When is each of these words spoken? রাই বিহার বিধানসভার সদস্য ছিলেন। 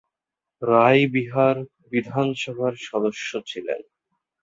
রাই 0.61 0.99
বিহার 1.13 1.55
বিধানসভার 1.91 2.73
সদস্য 2.87 3.29
ছিলেন। 3.47 3.81